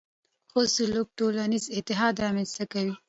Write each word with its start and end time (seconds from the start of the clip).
ښه 0.51 0.61
سلوک 0.75 1.07
ټولنیز 1.19 1.65
اتحاد 1.77 2.13
رامنځته 2.23 2.63
کوي. 2.73 2.93